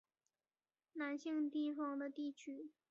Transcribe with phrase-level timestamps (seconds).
[0.93, 2.71] 南信地方的地区。